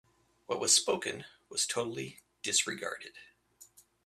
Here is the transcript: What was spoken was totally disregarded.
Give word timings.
What 0.47 0.59
was 0.59 0.73
spoken 0.75 1.25
was 1.47 1.67
totally 1.67 2.21
disregarded. 2.41 3.19